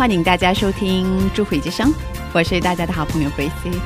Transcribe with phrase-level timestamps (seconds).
[0.00, 1.90] 欢迎大家收听《智慧之声》，
[2.32, 3.78] 我是大家的好朋友 Gracie。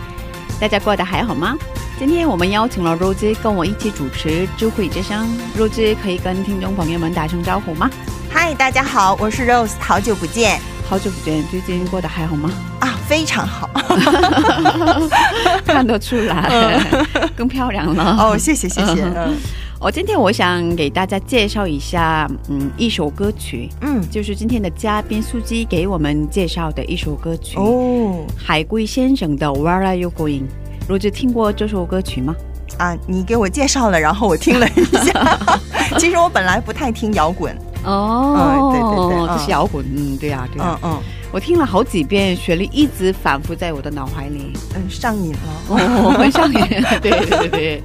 [0.60, 1.56] 大家过得还好吗？
[1.98, 5.26] 今天我们邀请了 Rose 跟我一起主持《智慧之声》
[5.58, 7.90] ，Rose 可以跟听众朋友们打声招呼吗？
[8.32, 12.48] 嗨，大家好，我是 Rose，好久不见好久不见，最近过得还好吗？
[12.78, 13.68] 啊，非常好
[15.66, 16.80] 看得出来，
[17.34, 18.16] 更漂亮了。
[18.20, 19.36] 哦，谢谢谢谢，嗯
[19.84, 27.58] 我今天我想给大家介绍一下，嗯，一首歌曲，嗯，就是今天的嘉宾苏基给我们介绍的一首歌曲。
[27.58, 28.24] 哦。
[28.34, 30.40] 海龟先生的《Where Are You Going》，
[30.88, 32.34] 罗志听过这首歌曲吗？
[32.78, 35.38] 啊，你给我介绍了，然后我听了一下，
[36.00, 38.38] 其实我本来不太听摇滚，哦。
[38.40, 41.02] 嗯对对对嗯这是摇滚，嗯，对呀、对呀、嗯嗯。
[41.30, 46.58] 我听了好几遍，旋律一直反复在我的脑海里，嗯，上瘾了，哦，很上瘾。
[47.02, 47.82] 对对对对，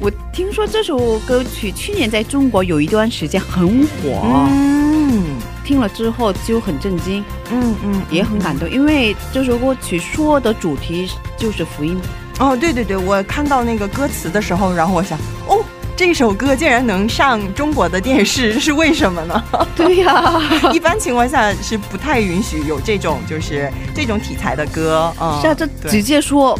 [0.00, 5.24] 我听说这首歌曲去年在中国有一段时间很火，嗯。
[5.64, 12.00] 听了之后就很震惊，嗯嗯，也很感动，因为这首歌曲说的主题就是福音。
[12.38, 15.62] 哦，对对对，我看到那个歌词的时候，然后我想，哦，
[15.94, 19.44] 这首歌竟然能上中国的电视，是为什么呢？
[19.76, 20.40] 对呀、
[20.72, 26.58] 一般情况下是不太允许有这种就是这种题材的歌，嗯，是啊，这直接说，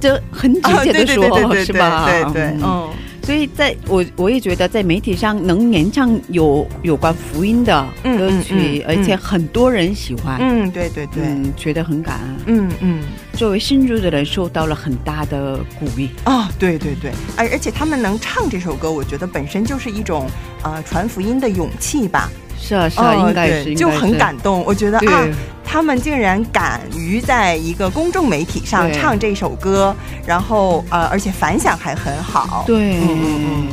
[0.00, 2.06] 这很直啊，接的说，对对对对对是吧？
[2.06, 2.88] 对对，嗯嗯
[3.26, 12.36] 所以在我我也觉得在媒体上能演唱有有关福音的嗯歌曲，嗯嗯而且很多人喜欢，嗯，对对对，嗯，觉得很感恩。
[12.46, 13.02] 嗯嗯。
[13.32, 16.10] 作为新入的人，受到了很大的鼓励。
[16.22, 20.26] 啊，对对对，而而且他们能唱这首歌，我觉得本身就是一种
[20.62, 22.30] 呃传福音的勇气吧。
[22.60, 24.16] 是啊，是啊，哦应该是，就很。
[24.16, 24.64] 感动。
[24.64, 25.24] 我觉得，啊，
[25.62, 29.94] 他们竟然敢于在一个公众媒体上唱这首歌，
[30.26, 32.64] 然后呃，而且反响还很好。
[32.66, 33.68] 对，嗯嗯嗯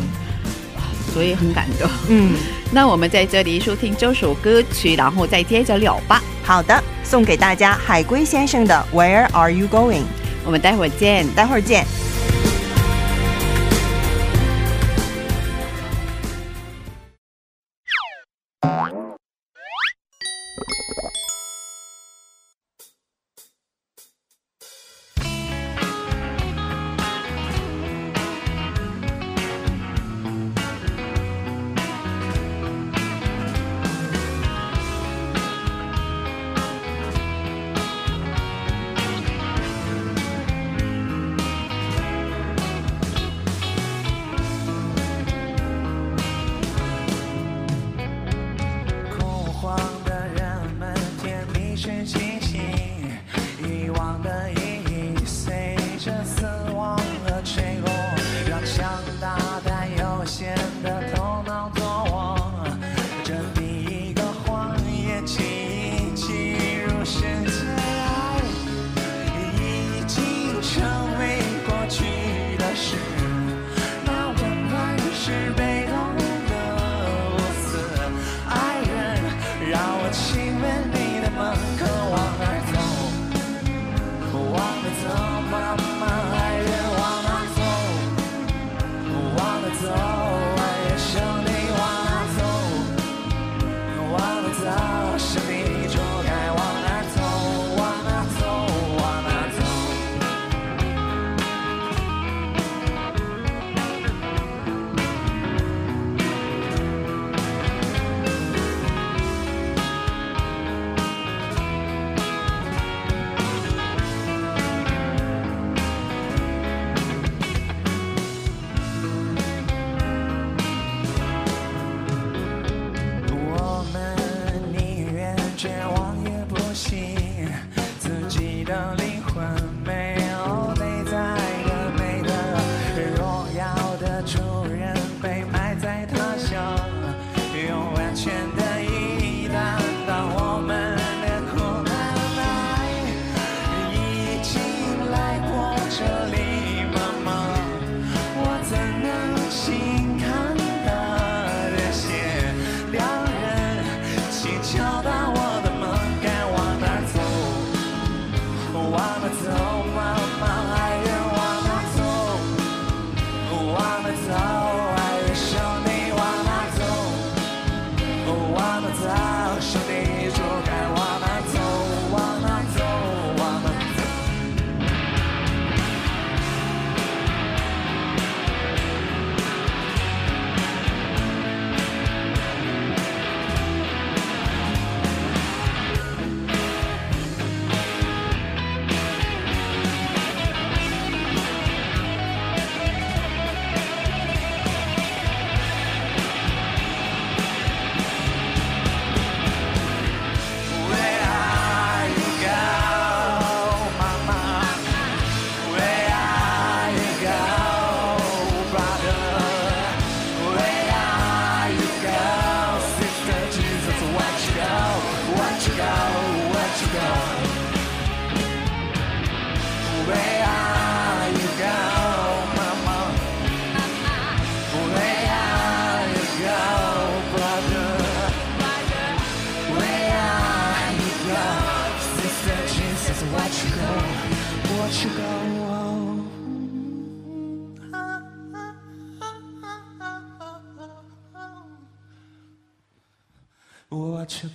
[1.13, 1.89] 所以很感动。
[2.09, 2.33] 嗯，
[2.71, 6.21] 那我们在这里收听这首歌曲，然后再接着聊吧。
[6.43, 10.03] 好的，送给大家海龟先生的 Where Are You Going？
[10.43, 11.25] 我们待会儿见。
[11.33, 11.85] 待会儿见。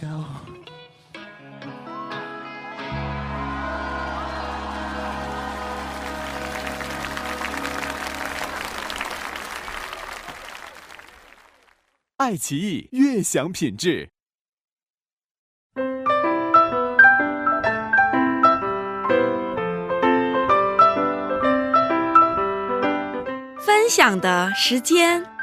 [0.00, 0.59] Go?
[12.19, 14.11] 爱奇艺悦享品质。
[23.59, 25.38] 分享的时间。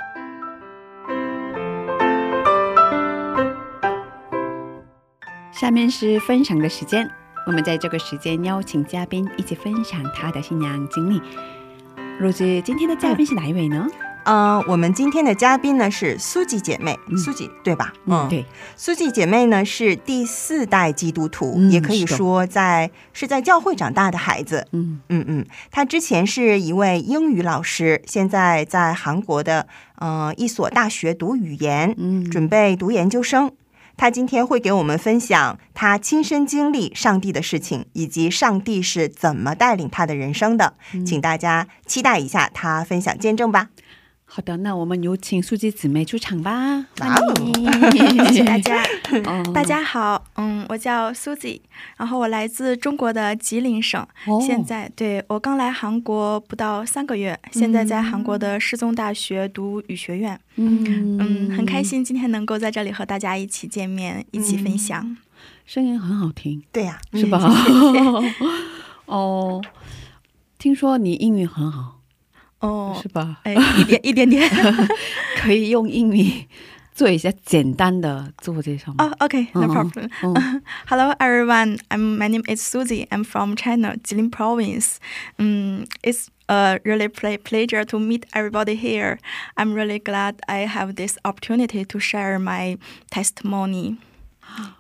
[5.65, 7.09] 下面是分享的时间，
[7.47, 11.19] 我们在这个时间邀请嘉宾一起分享他的信仰经历。
[12.19, 13.87] 若子，今天的嘉宾是哪一位呢？
[14.25, 17.91] 嗯、我们今天的嘉宾呢是苏吉姐妹，苏吉对吧？
[18.05, 18.45] 嗯对，
[18.75, 24.67] 苏吉姐妹呢是第四代基督徒，嗯也可以说在是在教会长大的孩子。
[24.71, 29.65] 嗯嗯嗯，她之前是一位英语老师，现在在韩国的
[29.95, 33.51] 呃一所大学读语言，嗯，准备读研究生。
[33.97, 40.75] 她今天会给我们分享他亲身经历上帝的事情，以及上帝是怎么带领他的人生的。
[40.93, 43.69] 嗯请大家期待一下他分享见证吧。
[44.27, 46.85] 好的，那我们有请苏吉姊妹出场吧。
[46.99, 47.53] 欢迎。
[48.27, 48.83] 谢谢大家。
[49.25, 49.51] 哦。
[49.53, 51.61] 大家好，嗯，我叫 Suzy，
[51.95, 54.41] 然后我来自中国的吉林省，哦。
[54.45, 61.17] 现在对我刚来韩国不到三个月，现在在韩国的世宗大学读语学院，嗯。
[61.19, 65.15] 嗯，很开，心今天能够在这里和大家一起见面，一起分享。
[65.65, 67.39] 声音很好听，对呀、是吧？
[69.05, 69.61] 哦，
[70.57, 72.01] 听说你英语很好，
[72.60, 73.38] 哦是，吧？
[73.44, 74.48] 哎，一点一点点。
[75.36, 76.46] 可以用英语
[76.92, 79.04] 做一下简单的自我介绍吗？
[79.04, 80.10] Oh, okay, no 嗯 problem.
[80.22, 81.78] 嗯 Hello, everyone.
[81.88, 83.06] I'm my name is Suzy.
[83.08, 84.98] I'm from China, Jilin Province.
[85.38, 89.18] Um, it's a really ple- pleasure to meet everybody here.
[89.56, 92.76] I'm really glad I have this opportunity to share my
[93.10, 93.96] testimony.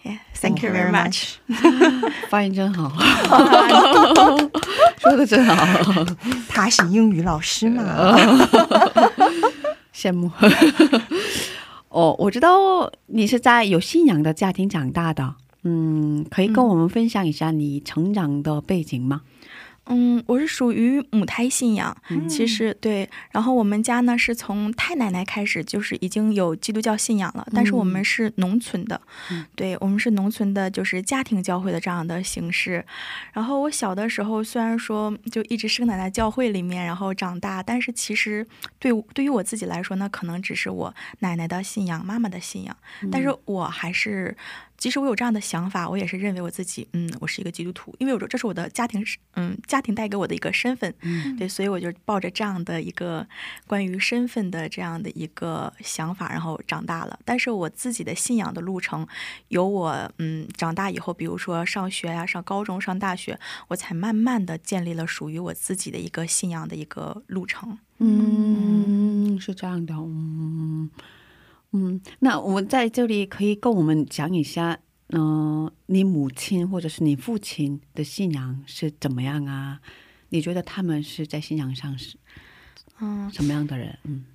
[0.03, 1.35] Yeah, thank you very much.
[2.29, 2.91] 发音真好，
[4.99, 6.05] 说的真好，
[6.47, 8.15] 他是英语老师嘛？
[9.93, 10.31] 羡慕。
[11.89, 19.21] 哦，我知道你是在有信仰的家庭长大的，嗯，可以跟我们分享一下你成长的背景吗？
[19.23, 19.34] 嗯，
[20.27, 21.95] 我是属于母胎信仰，
[22.27, 23.07] 其实对。
[23.31, 28.99] 然后我们家呢是从太奶奶开始就是已经有基督教信仰了，但是我们是农村的，
[29.29, 32.83] 嗯对我们是农村的，就是家庭教会的这样的形式。
[33.33, 38.45] 然后我小的时候虽然说就一直生长在教会里面，然后长大，但是其实
[38.79, 42.75] 对对于我自己来说呢，可能只是我奶奶的信仰、妈妈的信仰，
[43.11, 44.35] 但是我还是。
[44.77, 49.03] 即使我有这样的想法，我也是认为我自己，嗯，我是一个基督徒，因为我说这是我的家庭，
[49.33, 53.25] 嗯，家庭带给我的一个身份，嗯对，所以我就抱着这样的一个
[53.65, 57.17] 关于身份的这样的一个想法，然后长大了。
[57.23, 59.07] 但是我自己的信仰的路程，
[59.47, 63.39] 由我嗯长大以后，比如说上学呀、上高中、上大学，
[63.69, 67.77] 我才慢慢的建立了属于我自己的一个信仰的一个路程。
[67.99, 70.89] 嗯，是这样的，嗯
[71.75, 74.79] 嗯，那我们在这里可以跟我们讲一下，
[75.09, 79.79] 嗯、你母亲或者是你父亲的信仰是怎么样啊？
[80.29, 82.17] 你觉得他们是在信仰上是
[82.99, 83.99] 嗯，什么样的人？
[84.03, 84.25] 嗯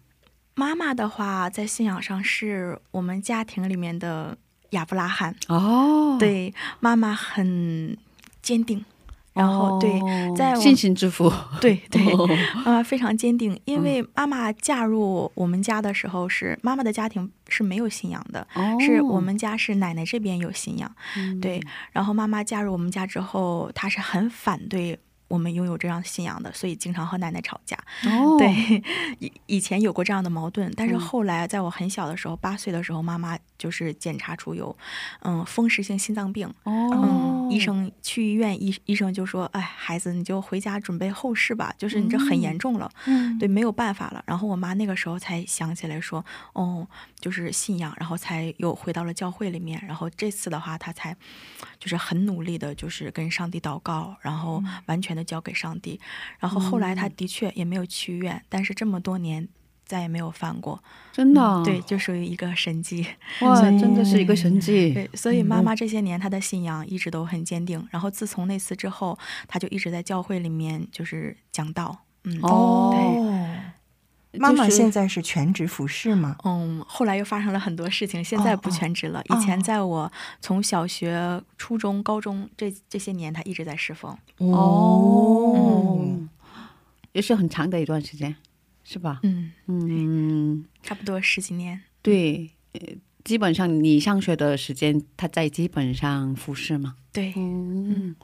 [0.54, 4.36] 妈妈的话，在信仰上是我们家庭里面的
[4.70, 5.34] 亚伯拉罕。
[5.48, 7.96] 哦，对，妈妈很
[8.42, 8.84] 坚定，
[9.32, 9.90] 然后、对，
[10.36, 12.28] 在我信心之父，对对，哦
[12.64, 21.60] 妈妈非常坚定，因为妈妈嫁入我们家的时候是妈妈的家庭是没有信仰的，哦是我们家是奶奶这边有信仰，嗯对，
[21.92, 24.98] 然后妈妈嫁入我们家之后，她是很反对。
[25.30, 27.78] 我们拥有这样信仰的，所以经常和奶奶吵架。
[28.04, 28.82] 哦，对，
[29.20, 34.76] 以以前有过这样的矛盾，但是嗯后来在我很小的时候，八岁的时候，妈妈就是检查出有，
[35.20, 36.52] 嗯，风湿性心脏病。
[36.64, 46.86] 哦嗯，医生去医院，医医生就说：“哎，孩子，你就回家准备后事吧，就是你这很严重了，嗯对，没有办法了。”然后我妈那个时候才想起来说：“哦，
[47.20, 49.80] 就是信仰，然后才又回到了教会里面。
[49.86, 51.16] 然后这次的话，她才
[51.78, 56.00] 就是很努力的，就是跟上帝祷告，然后完全的交给上帝。
[56.38, 59.48] 然后后来他的确也没有去医院，但是这么多年
[59.84, 60.82] 再也没有犯过。
[61.12, 63.06] 真的哦，对，就属于一个神迹。
[63.42, 67.86] 哇，真的是一个神迹， 对，所以妈妈这些年她的信仰一直都很坚定。
[67.90, 72.04] 然后自从那次之后，她就一直在教会里面就是讲道。
[72.24, 73.60] 嗯，哦对，
[74.32, 76.36] 妈妈现在是全职服侍吗？
[76.44, 79.20] 嗯，后来又发生了很多事情，现在不全职了。
[79.24, 80.10] 以前在我
[80.40, 84.16] 从小学、初中、高中这这些年，她一直在侍奉。
[84.38, 85.98] 哦，
[87.12, 88.36] 也是很长的一段时间，
[88.84, 89.18] 是吧？
[89.24, 91.80] 嗯，嗯，差不多十几年。
[92.00, 92.80] 对，呃
[93.24, 96.94] 基本上你上学的时间，她在基本上服侍嘛。
[97.12, 98.14] 对，嗯，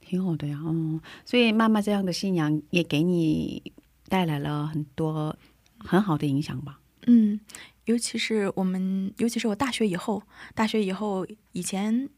[0.00, 0.58] 挺好的呀。
[0.64, 3.60] 嗯，所以妈妈这样的信仰也给你
[4.08, 5.36] 带来了很多
[5.78, 6.80] 很好的影响吧？
[7.06, 7.40] 嗯，
[7.84, 10.22] 尤其是我们，尤其是我大学以后，
[10.54, 12.08] 大学以后，以前，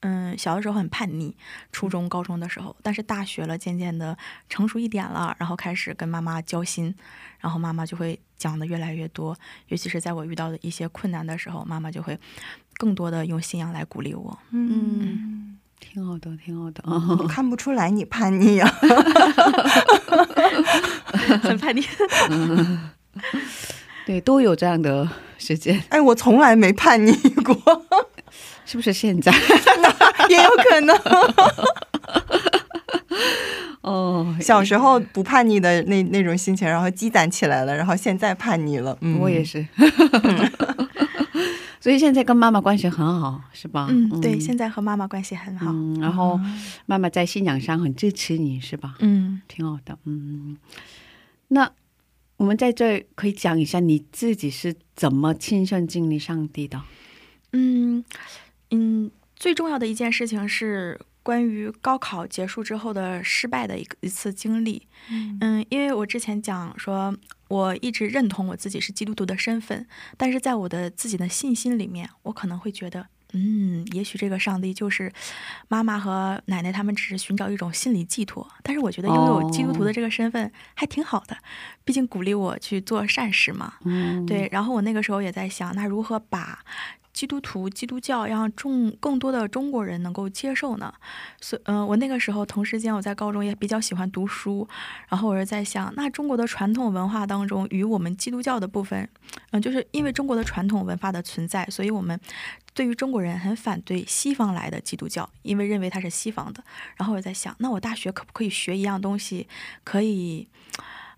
[0.00, 1.34] 嗯，小的时候很叛逆，
[1.72, 4.16] 初中、高中的时候，但是大学了，渐渐的
[4.48, 6.94] 成熟一点了，然后开始跟妈妈交心，
[7.38, 9.36] 然后妈妈就会讲的越来越多，
[9.68, 12.18] 尤其是在我遇到的一些困难的时候，妈妈就会
[12.74, 14.38] 更多的用信仰来鼓励我。
[14.50, 16.82] 嗯，挺好的，挺好的。
[17.18, 18.70] 我 看不出来你叛逆啊。
[21.42, 21.82] 很叛逆，
[24.06, 25.08] 对，都有这样的
[25.38, 27.12] 时间，哎，我从来没叛逆
[27.44, 27.54] 过，
[28.64, 28.92] 是不是？
[28.92, 29.32] 现在
[30.28, 30.96] 也有可能。
[33.82, 38.96] 哦，小时候不叛逆的那那种心情，然后积攒起来了，然后现在叛逆了。
[39.00, 39.66] 嗯，我也是。
[41.80, 43.88] 所以现在跟妈妈关系很好，是吧？
[43.90, 45.72] 嗯，对，现在和妈妈关系很好。
[45.72, 46.38] 嗯，然后
[46.84, 48.96] 妈妈在信仰上很支持你，是吧？
[49.00, 49.98] 嗯挺好的。
[50.04, 50.58] 嗯，
[51.48, 51.70] 那
[52.36, 56.82] 我们在这可以讲一下你自己是怎么亲身经历上帝的？
[57.52, 58.04] 嗯
[58.70, 64.86] 嗯，最重要的一件事情是关于高考结束之后的失败的一个一次经历。
[65.40, 67.16] 嗯，因为我之前讲说，
[67.48, 69.86] 我一直认同我自己是基督徒的身份，
[70.16, 73.06] 但是在我的自己的信心里面，我可能会觉得。
[73.32, 75.12] 嗯，也许这个上帝就是
[75.68, 81.36] 妈妈和奶奶他们只是寻找一种心理寄托，但是我觉得拥有基督徒的这个身份还挺好的，
[81.84, 83.74] 毕竟鼓励我去做善事嘛。
[83.84, 86.58] 嗯，对，然后我那个时候也在想，那如何把
[87.20, 90.90] 基督徒、基督教让中更多的中国人能够接受呢？
[91.38, 94.66] 所嗯、我那个时候同时间我在高中也比较喜欢读书，
[95.06, 99.06] 然后我是在想，那中国的传统文化当中与我们基督教的部分，
[99.50, 102.18] 嗯、就是因为中国的传统文化的存在，所以我们
[102.72, 106.64] 对于中国人很反对西方来的基督教，因为认为它是西方的。
[106.96, 109.46] 然后我在想，那我大学可不可以学一样东西，
[109.84, 110.48] 可以？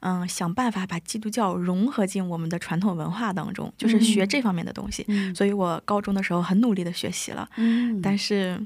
[0.02, 5.04] 嗯，想办法把基督教融合进我们的传统文化当中，就是学这方面的东西。
[5.08, 8.60] 嗯所以我高中的时候很努力的学习了，嗯，但是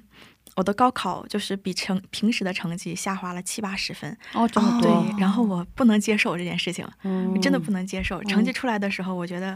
[0.57, 4.17] 我的高考就是比成平时的成绩下滑了七八十分。
[4.33, 8.23] 哦，这么对多，，然后我不能接受这件事情，嗯真的不能接受。
[8.25, 9.51] 成绩出来的时候，我觉得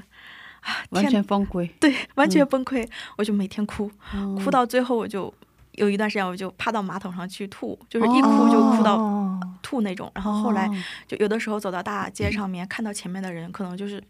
[0.60, 5.32] 啊，完天全崩溃，对，完全崩溃，我就每天哭，嗯哭到最后我就
[5.80, 10.10] 有一段时间我就趴到马桶上去吐，就是一哭就哭到哦吐那种。
[10.14, 10.74] 然后后来哦
[11.08, 14.02] 就有的时候走到大街上面，看到前面的人，可能就是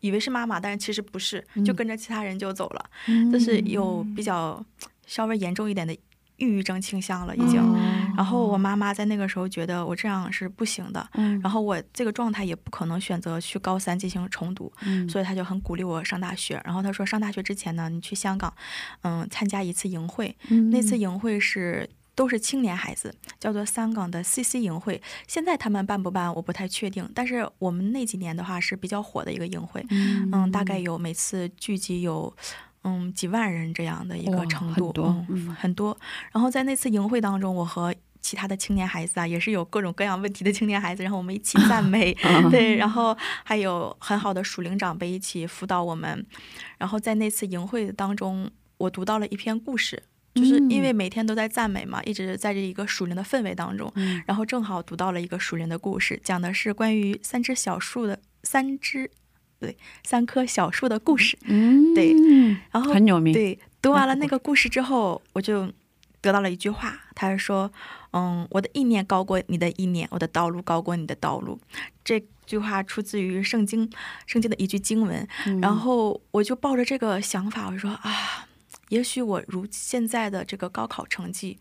[0.00, 3.30] 以为是妈妈，但是其实不是，就跟着其他人就走了，嗯。
[3.30, 4.64] 就是有比较
[5.06, 5.96] 稍微严重一点的
[6.38, 7.60] 抑郁症倾向了已经。
[7.60, 7.78] 哦
[8.16, 16.60] 然后我妈妈在那个时候觉得我这样是不行的，嗯然后我这个状态也不可能选择去高三进行重读，嗯所以她就很鼓励我上大学。
[16.64, 18.52] 然后她说上大学之前呢，你去香港，
[19.02, 21.88] 嗯，参加一次营会，嗯那次营会是。
[22.18, 25.00] 都是青年孩子，叫做香港的 CC 营会。
[25.28, 27.08] 现在他们办不办，我不太确定。
[27.14, 32.36] 但是我们那几年的话是比较火的一个营会，嗯，大概有每次聚集有
[32.88, 35.98] 嗯几万人这样的一个程度，很多嗯，嗯很多。
[36.32, 42.12] 然后在那次营会当中，我和其他的青年孩子啊，也是有各种各样问题的青年孩子，然后我们一起 赞美，
[42.50, 46.24] 对，然后还有很好的属灵长辈一起辅导我们。
[46.78, 50.02] 然后在那次营会当中，我读到了一篇故事。
[50.34, 59.10] 就是因嗯为每天都在赞美嘛，一直在这一个属灵的氛围当中，嗯然后正好读到了一个属灵的故事，讲的是关于三只小树的三只，不
[59.60, 61.36] 对，三棵小树的故事。
[61.42, 62.14] 嗯，对
[62.70, 63.34] 然后很有名。
[63.34, 65.72] 对，读完了那个故事之后，我就
[66.20, 67.70] 得到了一句话，他是说
[68.12, 71.58] ：“嗯，我的意念高过你的意念，我的道路高过你的道路。”
[72.04, 73.90] 这句话出自于圣经，
[74.26, 75.26] 圣经的一句经文。
[75.46, 78.46] 嗯然后我就抱着这个想法，我说啊，
[78.90, 81.58] 也许我如现在的这个高考成绩，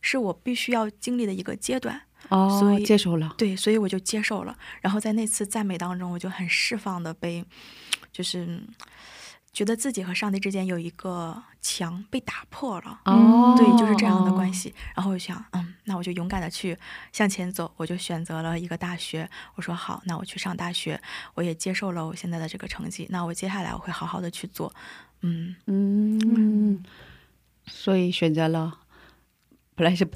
[0.00, 2.02] 是我必须要经历的一个阶段。
[2.32, 3.34] 哦，所以接受了。
[3.36, 4.56] 对，所以我就接受了。
[4.80, 7.44] 然后在那次赞美当中，我就很释放的被，
[8.10, 8.62] 就是
[9.52, 13.00] 觉得自己和上帝之间有一个墙被打破了。
[13.04, 14.74] 哦，对，就是这样的关系。
[14.94, 16.76] 然后我想，嗯，那我就勇敢的去
[17.12, 19.28] 向前走，我就选择了一个大学。
[19.54, 20.98] 我说好，那我去上大学，
[21.34, 23.06] 我也接受了我现在的这个成绩。
[23.10, 24.74] 那我接下来我会好好的去做。
[25.20, 26.82] 嗯，嗯，
[27.66, 28.78] 所以选择了，
[29.74, 30.08] 本来是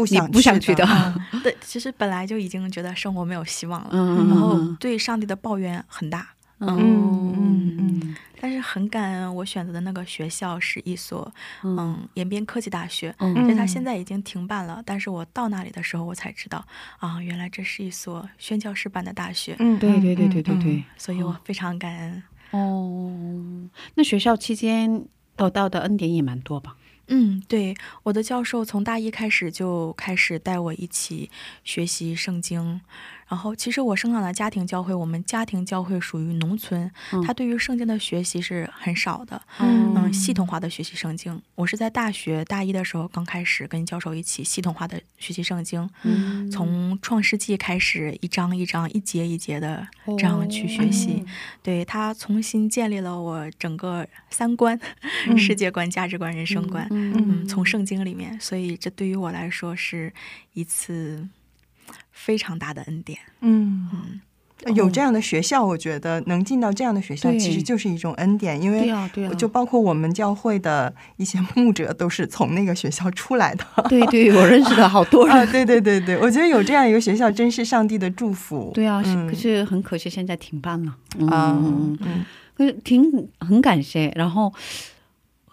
[0.00, 0.84] 不想不想去的
[1.32, 6.28] 嗯 对，其实本来就已经觉得生活没有希望了，嗯然后对上帝的抱怨很大。
[6.62, 14.82] 嗯嗯嗯但是很感恩，我选择的那个学校是一所嗯延边科技大学，嗯所以它现在已经停办了。
[14.84, 16.62] 但是我到那里的时候，我才知道
[16.98, 22.22] 啊，原来这是一所宣教师办的大学，嗯，对对对对对嗯对，所以我非常感恩。
[22.50, 23.10] 哦，
[23.94, 26.76] 那学校期间得到的恩典也蛮多吧？
[27.12, 27.74] 嗯，对，
[28.04, 31.28] 我的教授从大一开始就开始带我一起
[31.64, 32.80] 学习圣经。
[33.30, 39.40] 然后，其实我生长的家庭教会，我们家庭教会属于农村，嗯他对于圣经的学习是很少的。
[39.60, 41.40] 嗯嗯，系统化的学习圣经。
[41.54, 49.86] 我是在大学大一的时候刚开始跟教授一起系统化的学习圣经，嗯从创世纪开始，一章一章、一节一节的
[50.18, 51.24] 这样去学习。
[51.62, 54.76] 对他重新建立了我整个三观、
[55.28, 56.84] 嗯世界观、价值观、人生观。
[56.90, 60.12] 嗯嗯，从圣经里面，所以这对于我来说是
[60.54, 61.28] 一次
[62.24, 63.18] 非常大的恩典。
[63.40, 63.88] 嗯。
[64.66, 68.92] 嗯，有这样的学校，我觉得能进到这样的学校，其实就是一种恩典，因为
[69.38, 73.64] 就包括我们教会的一些牧者都是从那个学校出来的。
[73.88, 75.50] 对对，我认识的好多 啊，人。
[75.50, 78.70] 对对对对，我觉得有这样一个学校，真是上帝的祝福。
[78.74, 80.94] 对啊，可是很可惜，现在停办了。
[81.18, 84.52] 嗯啊，嗯嗯嗯可是挺很感谢，然后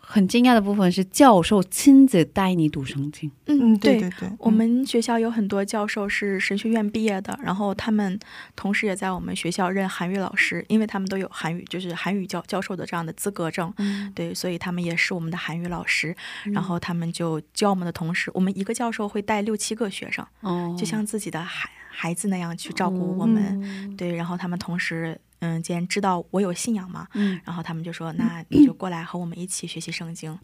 [0.09, 3.29] 很惊讶的部分是教授亲自带你读圣经。
[3.45, 8.17] 嗯，对对对对，我们学校有很多教授是神学院毕业的，然后他们
[8.55, 13.71] 同时也在我们学校任韩语老师，因为他们都有韩语，就是韩语教教授的这样的资格证。
[13.79, 16.15] 嗯对，所以他们也是我们的韩语老师。
[16.53, 23.43] 然后他们就教我们的同时，我们一个教授会带六七个学生，哦，就像自己的孩孩子那样去照顾我们。
[23.61, 30.37] 嗯对，然后他们同时，嗯，既然知道我有信仰嘛，嗯，然后他们就说：“那你就过来和我们一起学习圣经。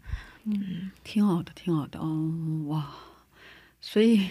[0.44, 1.98] 嗯挺好的，挺好的。
[2.02, 2.86] 嗯，哇，
[3.80, 4.28] 所以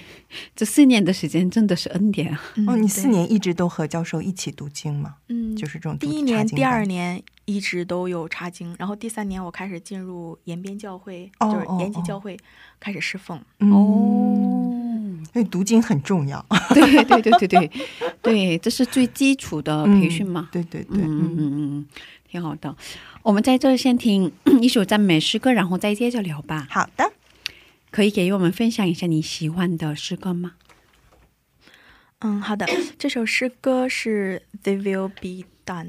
[0.55, 2.41] 这四年的时间真的是恩典啊。
[2.55, 5.15] 嗯”哦，你四，年一直都和教授一起读经吗？
[5.29, 12.39] 嗯，就是这种第一年、第二年一直都有查经，然后第三年我开始进入延边教会，哦就是哦哦延吉教会
[12.79, 13.41] 开始侍奉。
[13.59, 13.69] 嗯，
[15.33, 16.45] 所以读经很重要。
[16.73, 17.71] 对对对对对
[18.21, 20.47] 对，这是最基础的培训嘛。
[20.51, 21.85] 对对对，嗯嗯嗯嗯嗯，
[22.29, 22.75] 挺好的。
[23.23, 26.67] 我们在这先听一首赞美诗歌，然后再接着聊吧。
[26.69, 27.11] 好的，
[27.89, 30.53] 可以给我们分享一下你喜欢的诗歌吗？
[32.19, 32.65] 嗯，好的，
[32.99, 35.87] 这首诗歌是《They Will Be Done》，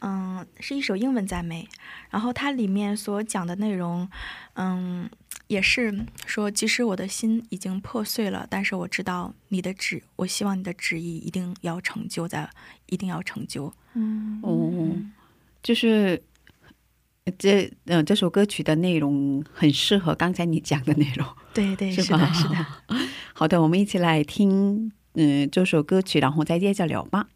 [0.00, 1.68] 嗯，是一首英文赞美，
[2.10, 4.08] 然后它里面所讲的内容，
[4.54, 5.08] 嗯，
[5.48, 12.50] 也是说，即使我的心已经破碎了，但是我知道你的旨，我希望你的旨意一定要成就在，
[12.86, 13.72] 一定要成就。
[13.94, 14.96] 嗯哦，
[15.62, 16.20] 就是
[17.38, 22.32] 这呃这首歌曲的内容很适合刚才你讲的内容， 对对，是吧？
[22.32, 22.66] 是的，是的。
[23.32, 27.28] 好的，我们一起来听嗯、呃这首歌曲，然后再接着聊吧。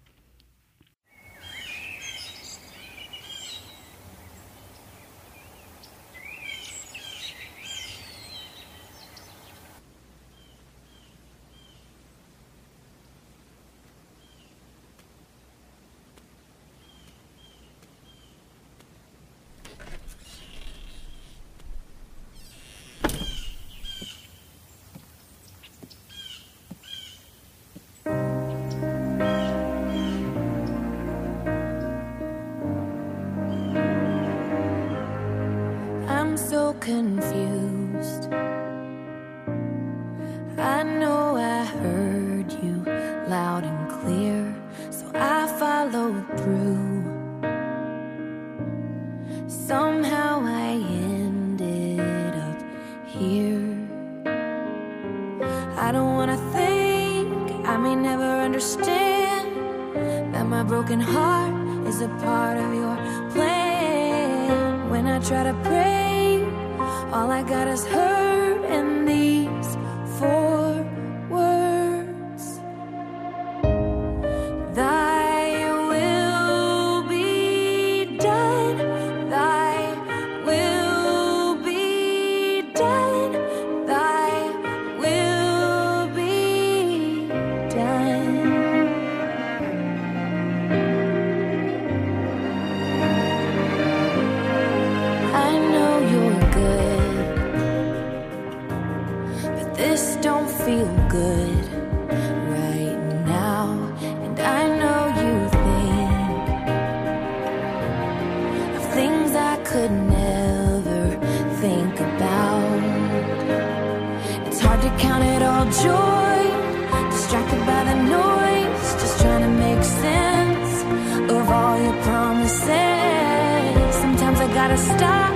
[124.41, 125.35] I gotta stop,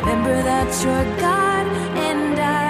[0.00, 1.66] remember that you're God
[1.98, 2.69] and I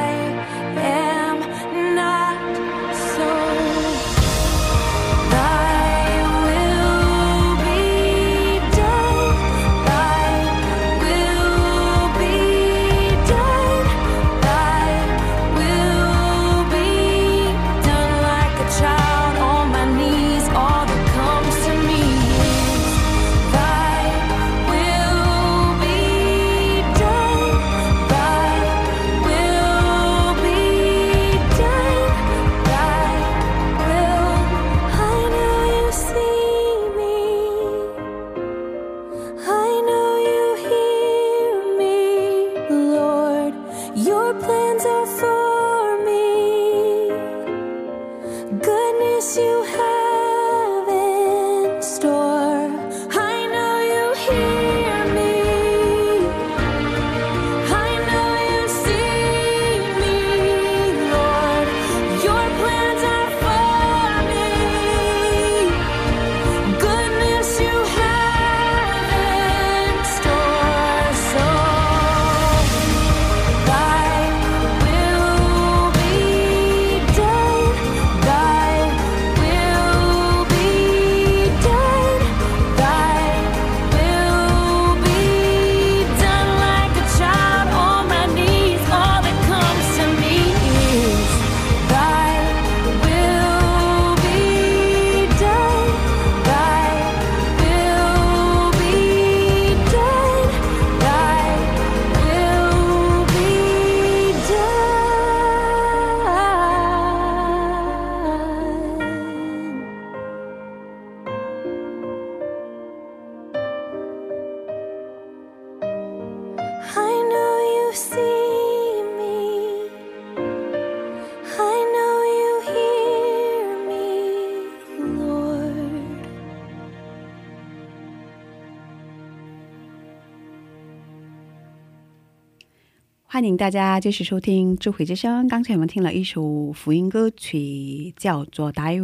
[133.40, 135.48] 欢迎大家继续收听智慧之声。
[135.48, 139.00] 刚才我们听了一首福音歌曲，叫做《Diary》。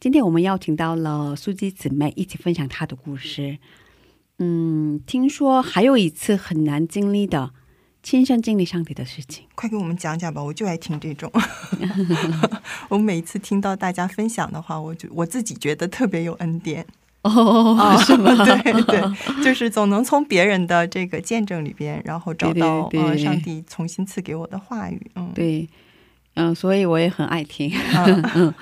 [0.00, 3.58] 今天我们邀请到了苏姬姊妹一起分享她的故事。
[4.40, 7.52] 嗯，听说还有一次很难经历的
[8.02, 9.44] 亲身经历上帝的事情。
[9.54, 11.30] 快给我们讲讲吧，我就爱听这种。
[12.90, 16.84] 我每次听到大家分享的话，我就我自己觉得特别有恩典。
[17.24, 18.32] 哦，是吗？
[18.44, 25.10] 对对，就是总能从别人的这个见证里边，然后找到呃上帝重新赐给我的话语。
[25.14, 25.68] 嗯，对，
[26.34, 27.72] 嗯，所以我也很爱听。
[28.34, 28.54] 嗯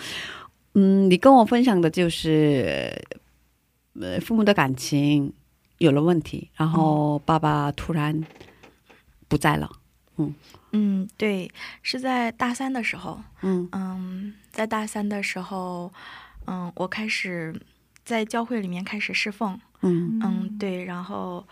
[0.74, 3.04] 嗯，你跟我分享的就是，
[4.00, 5.32] 呃，父母的感情
[5.78, 8.24] 有了问题，然后爸爸突然
[9.28, 9.68] 不在了。
[10.18, 10.34] 嗯
[10.70, 11.50] 嗯，对，
[11.82, 15.92] 是在大三的时候，嗯嗯，在大三的时候，
[16.46, 17.54] 嗯，我开始
[18.04, 20.18] 在教会里面开始侍奉，嗯。
[20.22, 21.46] 嗯，对，然后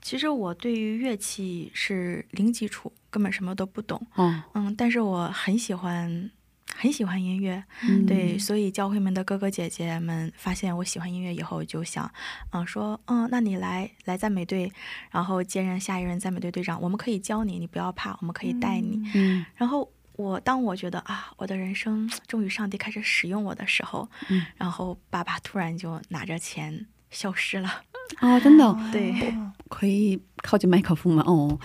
[0.00, 6.30] 其实我对于乐器是零基础，根本什么都不懂，哦，嗯，但是我很喜欢。
[6.78, 8.04] 很喜欢音乐，嗯。
[8.04, 12.10] 对，所以教会们的哥哥姐姐们发现我喜欢音乐以后，就想，
[12.50, 14.70] 嗯、说，嗯，那你来来赞美队，
[15.10, 19.00] 然后接任下一任赞美队队长，我们可以教你，你不要怕，我们可以带你。
[19.14, 19.46] 嗯。
[19.54, 27.82] 然后我当我觉得啊，我的人生终于上帝开始使用我的时候，嗯然后爸爸突然就拿着钱消失了。
[28.20, 29.34] 哦，真的哦对，
[29.68, 31.22] 可以靠近麦克风吗？
[31.26, 31.58] 哦，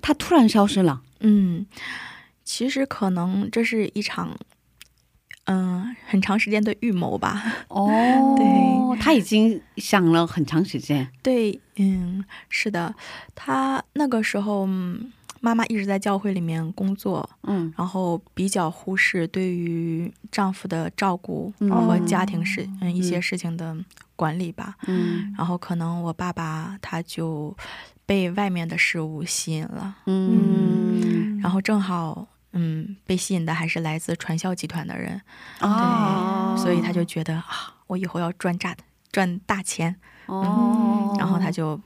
[0.00, 1.02] 他突然消失了。
[1.20, 1.66] 嗯，
[2.44, 4.36] 其实可能这是一场，
[5.44, 7.42] 嗯、很长时间的预谋吧。
[7.68, 11.10] 哦，对，他已经想了很长时间。
[11.22, 12.94] 对，嗯，是的，
[13.34, 17.70] 他那个时候，嗯妈妈一直在教会里面工作，嗯。
[17.76, 21.68] 然后比较忽视对于丈夫的照顾嗯。
[21.68, 23.76] 和家庭事嗯一些事情的
[24.16, 24.76] 管理吧。
[24.86, 25.34] 嗯。
[25.36, 27.54] 然后可能我爸爸他就
[28.06, 31.40] 被外面的事物吸引了，嗯。
[31.40, 35.20] 然后正好嗯被吸引的还是来自传销集团的人，
[35.60, 38.76] 哦，所以他就觉得啊，我以后要赚大
[39.10, 41.82] 赚大钱，哦，然后他就把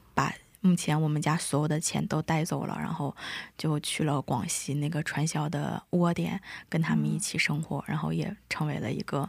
[0.66, 3.14] 目前我们家所有的钱都带走了，然后
[3.56, 9.28] 就去了广西那个传销的窝点，跟他们一起生活，然后也成为了一个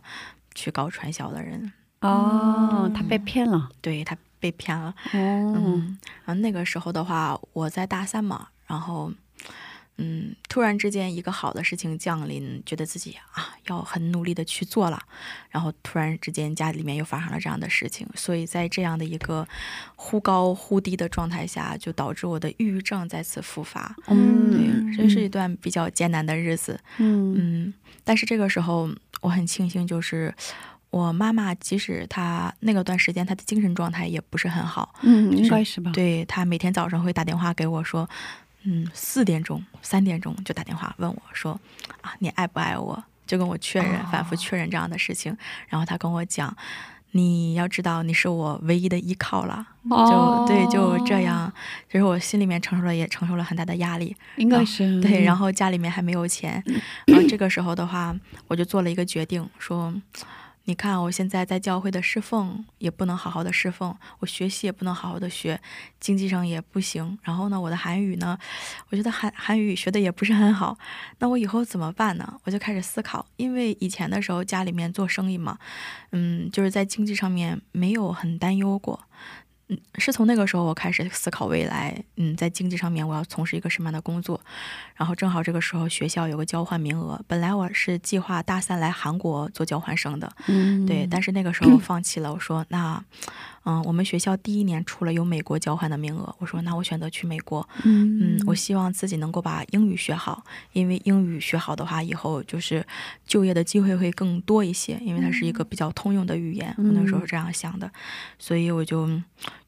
[0.55, 1.71] 去搞传销的人。
[2.01, 3.69] 哦，他被骗了。
[3.81, 9.11] 对他被骗了，哦，嗯，然后那个时候的话，我在大三嘛，然后。
[9.97, 15.01] 嗯，突然之间一个好的事情降临，觉得自己啊要很努力的去做了，
[15.49, 19.47] 然后突然之间家里面又发生了这样的事情，所以在这样的一个
[19.95, 23.95] 忽高忽低的状态下，就导致我的抑郁症再次复发。
[24.07, 26.79] 嗯对，这是一段比较艰难的日子。
[26.97, 28.89] 嗯嗯，但是这个时候
[29.21, 30.33] 我很庆幸，就是
[30.89, 38.07] 我妈妈，即使她那个段时间她的精神状态也不是很好，嗯，应该是吧？，对她每天早上会打电话给我说，
[38.69, 41.57] 嗯，四点钟、三点钟就打电话问我说，
[42.01, 43.01] 啊，你爱不爱我？
[43.25, 45.35] 就跟我确认，反复确认这样的事情。
[45.69, 46.53] 然后他跟我讲，
[47.11, 49.65] 你要知道你是我唯一的依靠了。
[49.89, 51.51] 哦就对，就这，样，
[51.89, 54.13] 就是我心里面承受了，也承受了很大的压力。
[54.35, 56.61] 应该是对，然后家里面还没有钱，
[57.07, 58.13] 然后这个时候的话，
[58.49, 59.93] 我就做了一个决定，说，
[60.67, 65.57] 你看我现在在教会的侍奉也不能好好的侍奉，我学习也不能好好的学，
[65.97, 68.37] 经济上也不行，然后呢，我的韩语呢，
[68.89, 70.77] 我觉得韩韩语学的也不是很好，
[71.19, 72.37] 那我以后怎么办呢？
[72.43, 75.57] 我就开始思考，因为以前的时候家里面做生意嘛，
[76.11, 79.07] 嗯，就是在经济上面没有很担忧过。
[79.69, 84.39] 嗯，是从那个时候我开始思考未来，嗯，在经济上面我要从事一个什么样的工作，
[84.95, 93.03] 然后正好这个时候学校有个交换名额，本来我是计划大三来韩国做交换生的，嗯，对，但是那个时候我放弃了，我说那，
[93.67, 98.37] 嗯，我们学校第一年出了有美国交换的名额，我说那我选择去美国，嗯。
[98.37, 102.85] 嗯，我希望自己能够把英语学好，因为英语学好的话，以后就是
[103.25, 106.73] 就业的机会会更多一些，因为它是一个比较通用的语言。
[106.77, 107.91] 我那时候是这样想的，
[108.39, 109.23] 所以我就嗯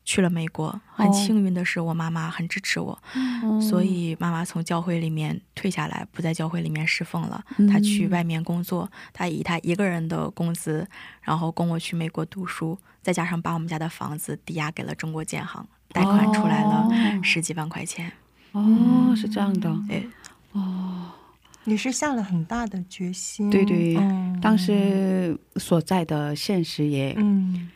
[0.09, 0.81] 去了美国。
[0.87, 2.97] 很哦幸运的是，我妈妈很支持我，
[3.43, 7.45] 哦所以妈妈从教会里面退下来，不在教会里面侍奉了。
[7.59, 10.87] 嗯她去外面工作，她以她一个人的工资，
[11.21, 18.11] 然后供我去美国读书，再加上把我们家的房子抵押给了中国建行，贷款出来了哦十几万块钱。
[18.53, 20.09] 哦，是这样的，对，
[21.65, 27.69] 你是下了很大的决心，对对嗯当时所在的现实也嗯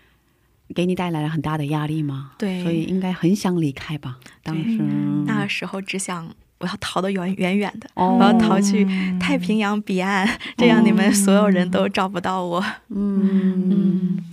[0.73, 2.63] 给你带来了很大的压力吗，对。
[2.63, 4.17] 所以应该很想离开吧？
[4.41, 4.77] 当时。
[5.25, 8.17] 那时候只想我要逃得远远远的，哦。
[8.19, 8.85] 我要逃去
[9.19, 12.63] 太平洋彼岸，这样你们所有人都找不到我。
[12.89, 14.23] 嗯。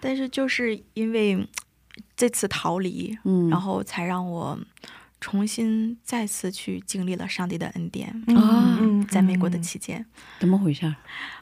[0.00, 1.46] 但是就是因为
[2.16, 4.58] 这次逃离，嗯，然后才让我
[5.20, 8.08] 重新再次去经历了上帝的恩典。
[8.36, 10.04] 啊嗯在美国的期间，
[10.40, 10.94] 怎么回事？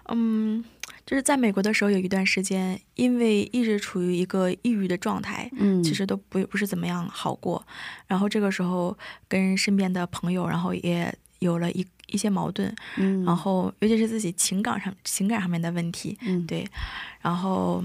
[0.08, 0.64] 嗯，
[1.04, 7.64] 就是在美国的时候有一段时间，因为一直处于一个抑郁的状态，嗯，其实都不不是怎么样好过。
[8.06, 8.96] 然后这个时候
[9.28, 16.64] 跟身边的朋友，然后也有了一一些矛盾，嗯，然后尤其是自己情感上情感上面的问题，嗯对。
[17.20, 17.84] 然后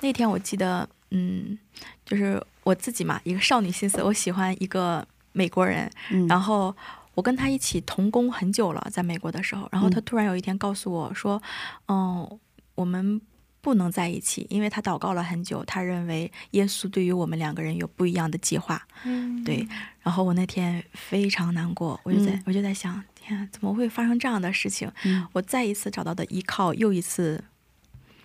[0.00, 1.58] 那天我记得，嗯，
[2.04, 6.76] 就是我自己嘛，一个少女心思，我喜欢一个美国人，嗯然后。
[7.16, 11.42] 我跟他一起同工很久了，在美国的时候，然后他嗯突然有一天告诉我说
[11.88, 12.38] ：“嗯，
[12.80, 13.20] 我们
[13.60, 19.68] 不能在一起，因为他祷告了很久，他认为耶稣对于我们两个人有不一样的计划。”嗯对，
[20.02, 24.90] 然后我那天非常难过，我就在、嗯我就在想，天啊，怎么会发生这样的事情？
[25.04, 27.44] 嗯我再一次找到的依靠，又一次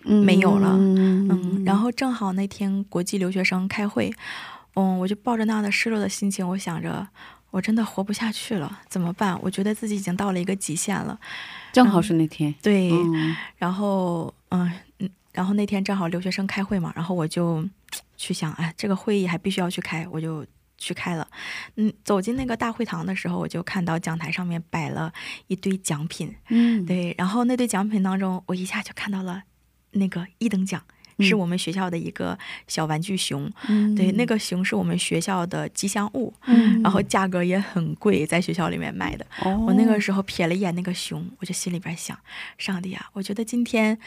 [0.04, 4.10] 嗯没有了嗯嗯，然后正好那天国际留学生开会，
[4.74, 7.06] 嗯，我就抱着那样的失落的心情，我想着
[7.50, 9.38] 我真的活不下去了，怎么办？
[9.42, 11.18] 我觉得自己已经到了一个极限了。
[11.72, 17.68] 正好是那天，对，嗯然后嗯嗯，然后那天正好留学生开会嘛，然后我就
[18.16, 20.46] 去想，哎，这个会议还必须要去开，我就
[20.78, 21.26] 去开了。
[21.76, 25.12] 嗯，走进那个大会堂的时候，我就看到讲台上面摆了
[25.46, 29.42] 一堆奖品，嗯，对，然后那堆奖品当中，我一下就看到了
[29.90, 30.82] 那个一等奖。
[31.20, 33.50] 是我们学校的一个小玩具熊。
[33.68, 39.26] 嗯对，那个熊是我们学校的吉祥物，嗯然后价格也很贵，在学校里面卖的。
[39.42, 42.18] 哦我那个时候瞥了一眼那个熊，我就心里边想：
[42.58, 43.98] 上帝啊，我觉得今天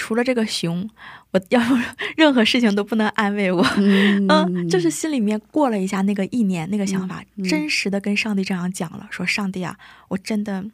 [0.00, 0.88] 除了这个熊，
[1.32, 1.60] 我要
[2.16, 3.62] 任何事情都不能安慰我。
[3.76, 9.76] 嗯 嗯，就是心里面过了一下那个意念，那个想法，嗯真实的跟上帝这样讲了，说上帝啊，
[10.08, 10.64] 我真的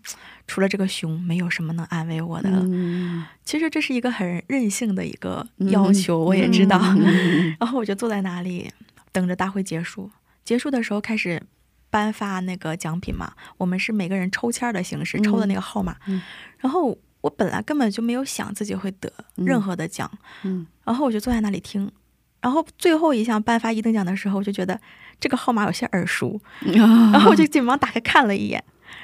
[0.47, 2.61] 除了这个熊，没有什么能安慰我的了。
[2.63, 6.81] 嗯其实这是一个很任性的一个要求，我也知道。
[6.97, 8.71] 嗯 然后我就坐在那里
[9.11, 10.09] 等着大会结束，
[10.45, 11.43] 结束的时候开始
[11.91, 15.97] 颁发那个奖品嘛，我们是每个人抽签儿的形式，嗯抽的那个号码。
[16.07, 16.23] 嗯
[16.59, 20.09] 然后我本来根本就没有想自己会得任何的奖，
[20.45, 21.91] 嗯然后我就坐在那里听。
[22.41, 24.81] 然后最后一项颁发一等奖的时候，我就觉得
[25.19, 28.63] 这个号码有些耳熟， 嗯然后我就紧忙打开看了一眼，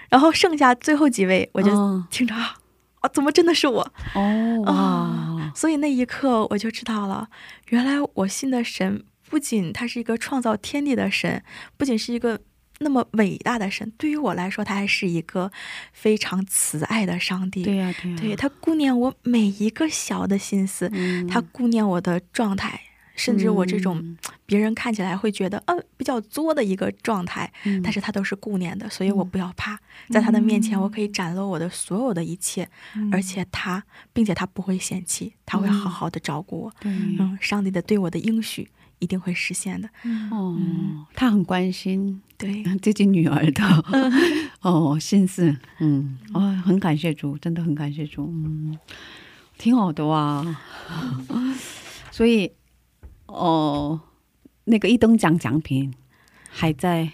[0.08, 2.54] 然后剩下最后几位，我就哦听着啊，
[3.00, 3.92] 啊，怎么真的是我？
[4.14, 7.28] 哦啊，所以那一刻我就知道了，
[7.70, 11.42] 原来我信的神不仅他是一个创造天地的神，
[11.76, 12.38] 不仅是一个
[12.82, 15.50] 那么伟大的神，对于我来说，他还是一个
[15.92, 17.62] 非常慈爱的上帝。
[17.62, 21.26] 对呀对呀，对他顾念我每一个小的心思，嗯。
[21.26, 22.80] 他顾念我的状态。
[23.14, 24.16] 甚至我这种嗯。
[24.46, 27.80] 别人看起来会觉得，呃，比较作的一个状态，嗯。
[27.82, 32.66] 但是他都是顾念的，所以我不要怕，在他的面前，我可以展露我的所有的一切，
[33.12, 36.72] 而且他，并且他不会嫌弃，他会好好的照顾我。
[36.80, 36.90] 对。
[36.90, 38.70] 嗯，上帝的对我的应许
[39.02, 39.88] 一定会实现的。
[40.30, 40.56] 哦，
[41.14, 43.62] 他很关心对， 自己女儿的
[44.62, 48.78] 哦心思，嗯，哦，很感谢主，真的很感谢主，嗯，
[49.58, 50.44] 挺好的哇。
[52.12, 52.52] 所以，
[53.26, 54.00] 哦，
[54.64, 55.92] 那个一等奖奖品
[56.48, 57.10] 还在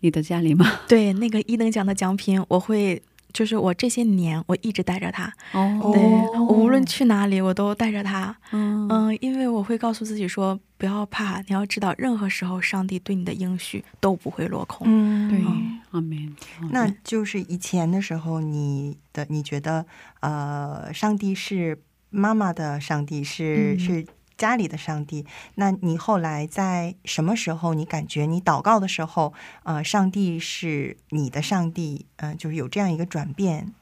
[0.00, 0.66] 你的家里吗？
[0.88, 3.00] 对，那个一等奖的奖品，我会。
[3.32, 5.32] 就是我这些年，我一直带着他。
[5.52, 6.02] 哦对
[6.38, 8.36] 我无论去哪里，我都带着他。
[8.52, 14.86] 嗯嗯，因为我会告诉自己说，不要怕，你要知道，任何时候上帝对你的应许都不会落空。
[14.88, 16.34] 嗯，对嗯，阿门。
[16.70, 19.84] 那就是以前的时候，你的你觉得
[20.20, 24.06] 呃，上帝是妈妈的上帝，是、嗯是
[24.40, 25.26] 家里的上帝。
[25.56, 32.06] 那你后来在什么时候，你感觉你祷告的时候，呃，上帝是你的上帝？
[32.16, 33.74] 嗯、就是有这样一个转变。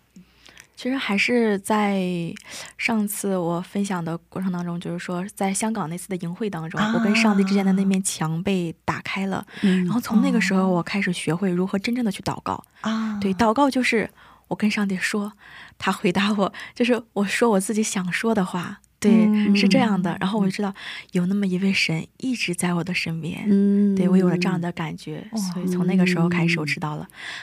[0.74, 2.00] 其实还是在
[2.76, 9.44] 上次我分享的过程当中，就是说，在香港那次的营会当中，啊我跟上帝之间的那面墙被打开了。
[9.62, 12.62] 嗯然后从那个时候，我开始学会如何真正的去祷告。
[12.82, 14.08] 啊，对，祷告就是
[14.46, 15.32] 我跟上帝说，
[15.78, 18.80] 他回答我，就是我说我自己想说的话。
[19.00, 20.16] 对，嗯是这样的。
[20.20, 20.74] 然后我就知道
[21.12, 23.44] 有那么一位神一直在我的身边。
[23.48, 27.02] 嗯对我有了这样的感觉，所以从那个时候开始，我知道了，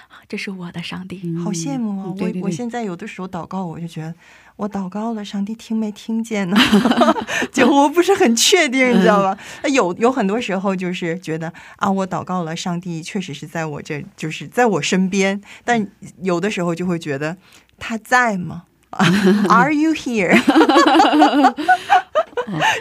[0.10, 1.18] 啊这是我的上帝。
[1.44, 2.06] 好羡慕啊！
[2.08, 4.14] 嗯对对对我我现在有的时候祷告，我就觉得
[4.58, 6.58] 我祷告了，上帝听没听见呢？
[7.54, 9.38] 就 我不是很确定，你知道吧？
[9.64, 15.88] 嗯有有很多时候就是觉得啊，我祷告了，上帝确实是在我这，就是在我身边，但
[16.22, 17.38] 有的时候就会觉得
[17.78, 18.64] 他在吗
[19.50, 20.36] Are you here？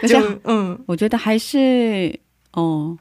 [0.06, 2.18] 就嗯我觉得还是
[2.52, 2.96] 哦，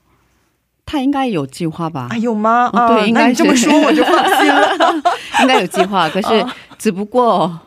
[0.85, 2.17] 他应该有计划吧啊，？
[2.17, 2.69] 有吗？
[2.89, 4.93] 对应该这么说我就放心了。
[5.41, 6.45] 应该有计划，可是
[6.77, 7.59] 只不过，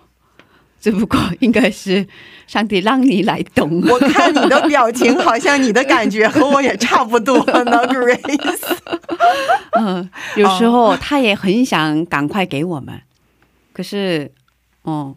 [0.81, 2.07] 只不过应该是
[2.47, 3.83] 上帝让你来懂。
[3.89, 8.77] 我看你的表情，好像你的感觉和我也差不多呢，Grace。
[9.73, 13.01] 嗯，有时候他也很想赶快给我们，
[13.73, 14.31] 可是，
[14.83, 15.15] 哦，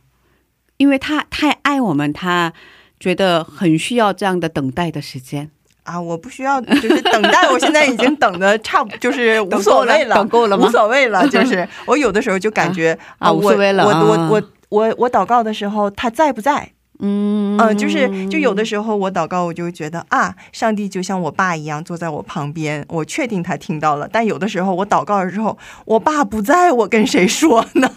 [0.79, 2.51] 因为他太爱我们，他
[2.99, 5.51] 觉得很需要这样的等待的时间。
[5.83, 16.71] 啊，我不需要，就是等待，我现在已经等的差不，就是 无所谓了，等够了吗无所谓了， 就是我有的时候就感觉啊无所谓了我我我我我祷告的时候，他在不在？
[16.99, 24.07] 嗯嗯、就是就有的时候我祷告，我就会觉得啊，上帝就像我爸一样坐在我旁边，我确定他听到了。
[24.11, 27.89] 但有的时候我祷告了之后，我爸不在，我跟谁说呢？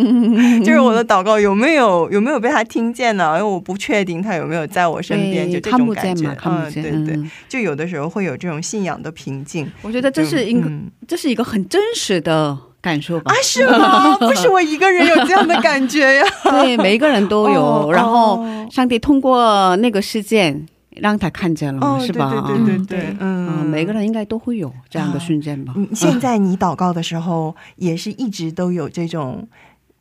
[0.64, 3.38] 就是我的祷告有没有有没有被他听见呢？
[3.38, 6.34] 因为我不确定他有没有在我身边，就这种感觉。
[6.44, 9.70] 嗯，对对，嗯就有的时候会有这种信仰的瓶颈。
[9.82, 13.34] 我觉得这是一个，嗯这是一个很真实的感受吧啊，。
[13.42, 14.16] 是吗？
[14.28, 16.24] 不是我一个人有这样的感觉呀。
[16.44, 17.60] 对，每一个人都有。
[17.60, 22.30] 哦然后哦上帝通过那个事件让他看见了，哦，是吧？
[22.46, 25.72] 对对对对嗯对，嗯，嗯，每个人应该都会有这样的瞬间吧。
[25.76, 29.46] 嗯，现在你祷告的时候，也是一直都有这种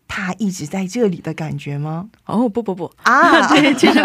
[0.08, 2.06] 他一直在这里的感觉吗？
[2.26, 4.00] 哦，不不不，啊， 对，其实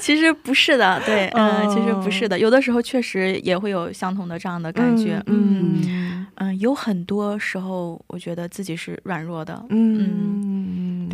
[0.00, 6.03] 其实不是的，对，嗯、哦其实不是的，有的时候确实也会有相同的这样的感觉，嗯嗯
[6.36, 10.53] 嗯嗯有很多时候我觉得自己是软弱的，嗯，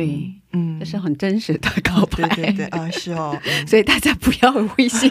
[0.00, 2.26] 对，嗯，这是很真实的告白。
[2.34, 3.36] 对对对啊，是哦。
[3.44, 5.10] 嗯 所以大家不要灰心。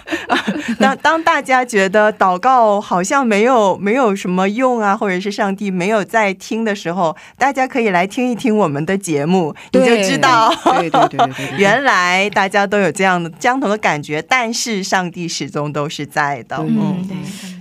[0.78, 16.56] 当当大家觉得祷告好像没有没有什么用啊，或者是上帝没有在听的时候，大家可以来听一听我们的节目，你就知道，对对对对对对 原来大家都有这样的相同的感觉，但是上帝始终都是在的。
[16.58, 17.16] 对嗯嗯，对，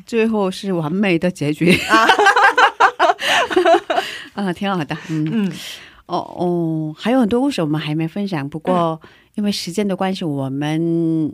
[0.05, 2.05] 最后是完美的结局啊！
[4.33, 5.51] 啊，挺好的，嗯嗯
[6.11, 8.99] 哦哦，还有很多故事我们还没分享，不过
[9.35, 11.33] 因为时间的关系，我们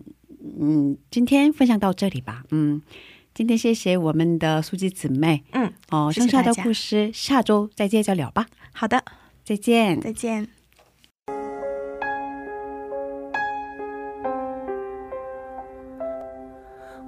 [0.60, 2.82] 嗯今天分享到这里吧，嗯。
[3.34, 9.04] 今天谢谢我们的苏记姊妹，嗯，哦，剩下的故事下周再接着聊吧，好的，
[9.44, 10.02] 再见。
[10.02, 10.48] 再见。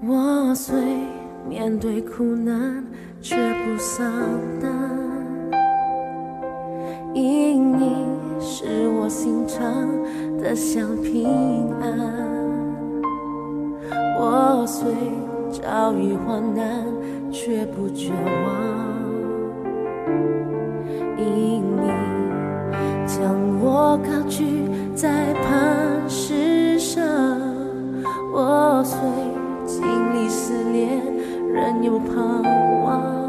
[0.03, 0.75] 我虽
[1.47, 2.85] 面对苦难，
[3.23, 4.05] 却不丧
[4.61, 4.98] 胆，
[7.13, 7.95] 因你
[8.39, 9.63] 使我心肠
[10.37, 11.25] 得享平
[11.81, 11.89] 安。
[14.21, 14.93] 我虽
[15.51, 16.85] 遭遇患难，
[17.31, 18.51] 却不绝望，
[21.17, 21.89] 因你
[23.07, 27.03] 将我高举在磐石上。
[28.33, 28.99] 我虽
[29.65, 29.81] 经
[30.13, 31.01] 历撕裂，
[31.53, 32.43] 仍有盼
[32.83, 33.28] 望。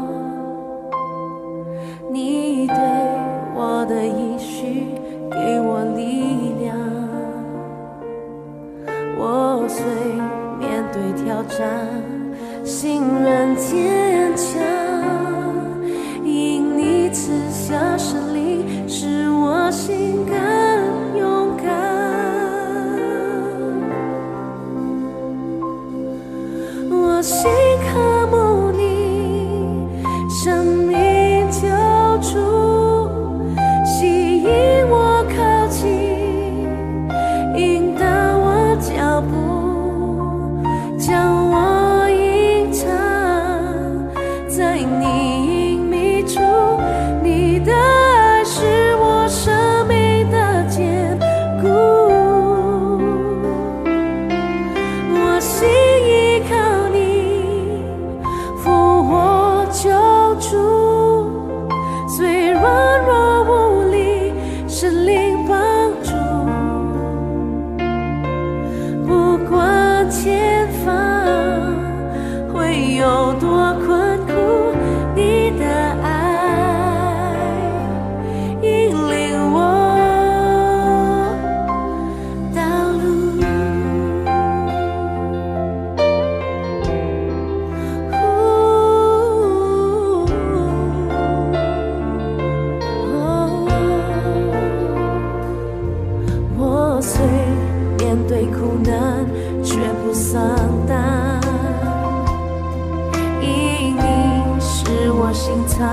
[105.41, 105.87] 心藏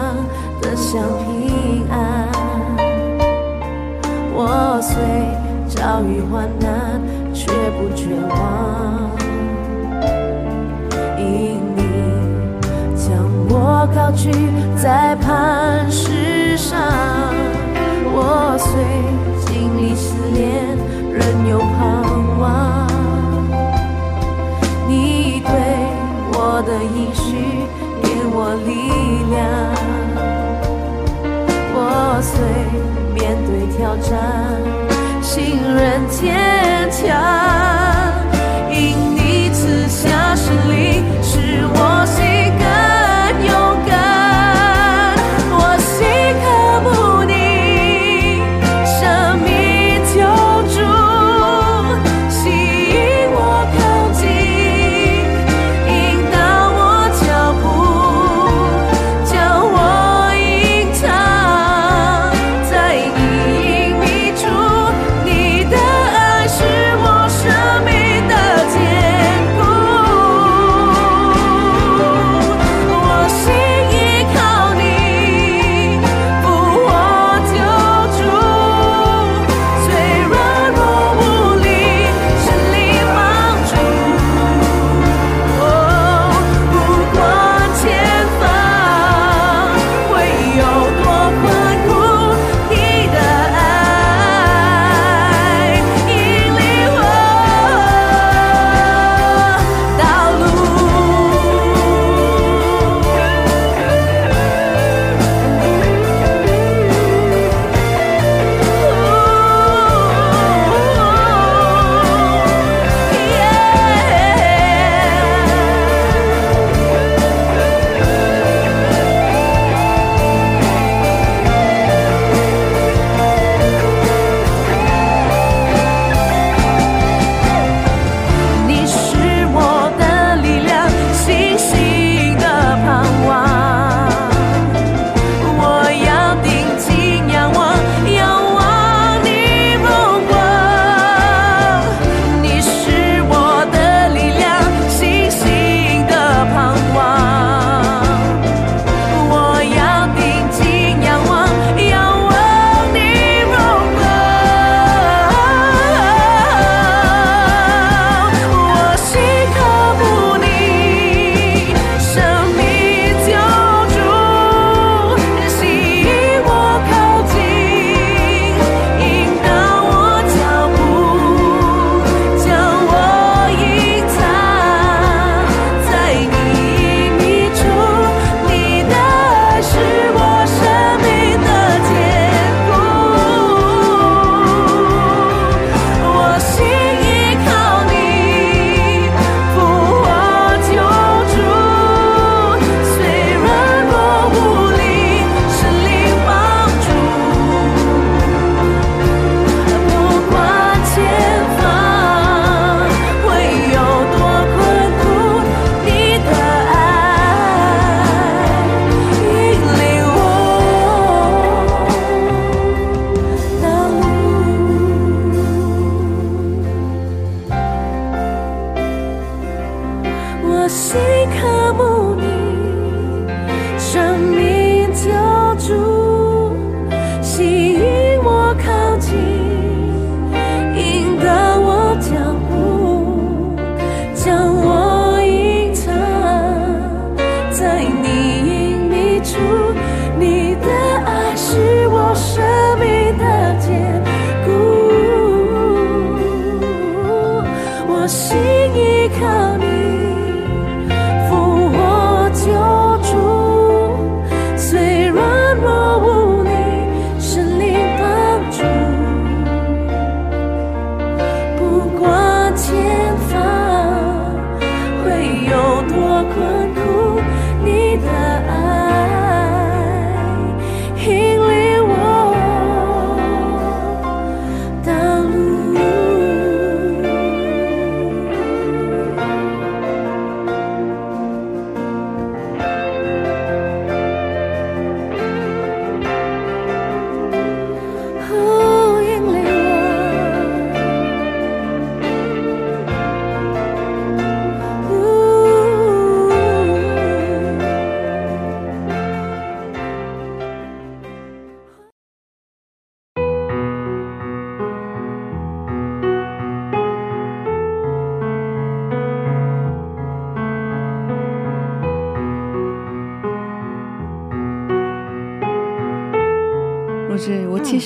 [0.61, 2.29] 得像平安。
[4.35, 4.95] 我虽
[5.67, 7.01] 遭遇患难，
[7.33, 9.11] 却不绝望。
[11.19, 11.81] 因你
[12.95, 13.09] 将
[13.49, 14.31] 我高举
[14.77, 16.79] 在磐石上，
[18.13, 18.71] 我虽
[19.47, 20.77] 经历思念，
[21.11, 21.79] 仍有盼
[22.39, 22.87] 望。
[24.87, 25.51] 你对
[26.35, 27.67] 我的应许
[28.31, 28.71] 我力
[29.31, 29.39] 量，
[31.75, 31.77] 我
[32.23, 32.33] 虽
[33.15, 34.09] 面对挑战，
[35.23, 35.77] 信任
[36.09, 36.17] 坚
[36.91, 37.88] 强。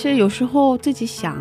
[0.02, 1.38] 其实有时候自己想，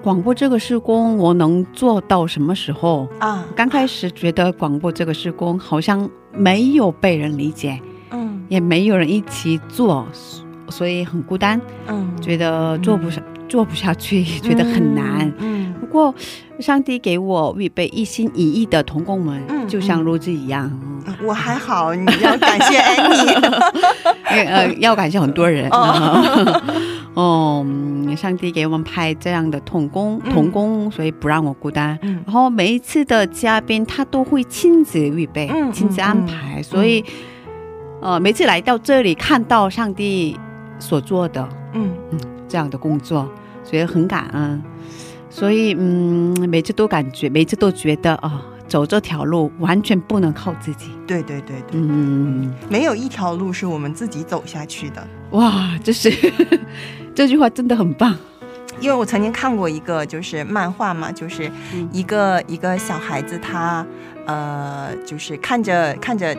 [0.00, 3.08] 广播这个施工我能做到什么时候？
[3.18, 7.80] 啊，刚开始觉得广播这个施工好像没有被人理解，
[8.12, 10.06] 嗯也没有人一起做，
[10.68, 15.34] 所以很孤单，嗯，觉得做不下、做不下去， 觉得很难。
[15.40, 16.14] 嗯不过，
[16.60, 20.70] 上帝给我预备一心一意的童工们，嗯就像如子一样，
[21.04, 23.16] 嗯，我还好，你要感谢安妮。
[24.46, 25.68] 呃，要感谢很多人。
[27.20, 31.98] 嗯上帝给我们派这样的童工，嗯童工，所以不让我孤单。
[32.02, 37.04] 嗯然后每一次的嘉宾，他都会亲自预备、嗯亲自安排，所以，
[38.00, 40.38] 呃，每次来到这里，看到上帝
[40.78, 41.90] 所做的嗯
[42.46, 43.28] 这样的工作，
[43.64, 44.62] 所以很感恩。
[45.28, 50.90] 所以，嗯，每次都感觉，每次都觉得啊、走这条路完全不能靠自己。
[51.06, 55.06] 对对对对，嗯，没有一条路是我们自己走下去的。
[55.32, 56.10] 哇，这是
[57.18, 58.16] 这句话真的很棒。
[58.78, 63.84] 因为我曾经看过一个就是漫画嘛，就是嗯一个、一个小孩子他
[64.24, 66.32] 呃就是看着看着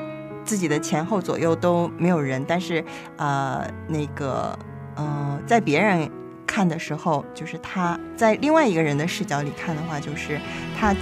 [0.45, 2.81] 自己的前后左右都没有人，但是
[3.17, 4.57] 呃那个
[4.95, 6.09] 呃在别人
[6.47, 10.39] 看的时候，就是他在另外一个人的视角里看的话，就是
[10.79, 10.95] 他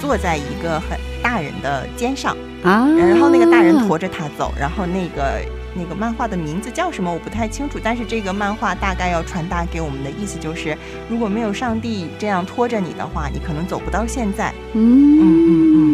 [0.00, 5.40] 坐在一个很大人的肩上，啊，然后那个大人驮着他走，然后那个
[5.76, 10.76] 那个漫画的名字叫什么我不太清楚，但是这个漫画大概要传达给我们的意思就是，
[11.08, 14.52] 如果没有上帝这样拖着你的话，你可能走不到现在。
[14.72, 15.50] 嗯嗯嗯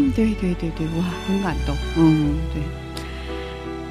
[0.07, 1.75] 嗯，对对对对，哇，很感动。
[1.97, 2.63] 嗯，对。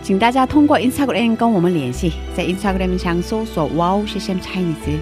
[0.01, 4.99] 请大家通过 Instagram 跟我们联系，在 Instagram 上搜索 “Wow CCM Chinese”。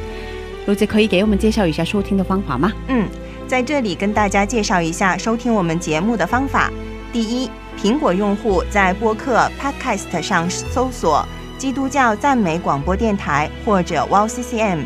[0.65, 2.73] 卢姐可以给我们介绍一下收听的方法吗？
[2.89, 3.07] 嗯，
[3.47, 6.69] 在这里跟大家介绍一下收听我们节目的方法。
[7.13, 11.23] 第一，苹果用户在播客 Podcast 上搜索
[11.59, 14.79] “基督教赞美广播电台”或者 Wow CCM。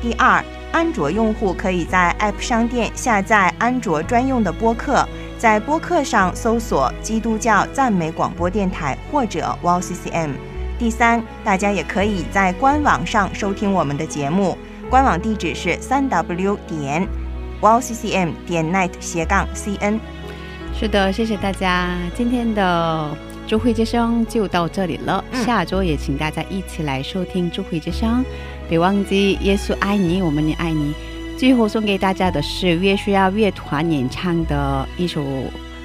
[0.00, 0.42] 第二，
[0.72, 10.30] 安卓用户可以在 App 商店下载安卓专用的播客，在播客上搜索“基督教赞美广播电台”或者 Wow CCM。
[10.78, 14.56] 第三，大家也可以在官网上收听我们的节目，
[14.88, 17.06] 官网地址是三 w 点
[17.60, 19.98] wowccm 点 net 斜杠 cn。
[20.78, 23.10] 是的，谢谢大家，今天的
[23.48, 25.24] 智慧之声就到这里了。
[25.32, 28.24] 嗯下周也请大家一起来收听智慧之声，
[28.68, 30.94] 别忘记耶稣爱你，我们也爱你。
[31.36, 35.24] 最后送给大家的是约书亚乐团演唱的一首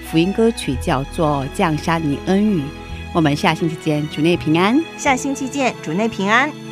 [0.05, 2.59] 福音歌曲，叫做《降下你恩雨》。
[3.15, 4.79] 我们下星期见，主内平安。
[4.95, 6.62] 下星期见，主内平安。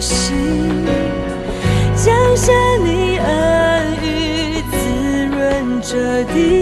[0.00, 0.84] 心。
[1.94, 2.52] 降下
[2.84, 4.76] 你恩雨，滋
[5.26, 6.55] 润着地，